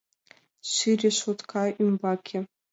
[0.71, 2.39] Ший решотка ӱмбаке